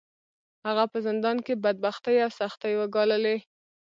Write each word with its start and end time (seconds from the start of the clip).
هغه 0.67 0.83
په 0.91 0.97
زندان 1.07 1.37
کې 1.45 1.61
بدبختۍ 1.63 2.15
او 2.25 2.31
سختۍ 2.39 2.73
وګاللې. 2.77 3.37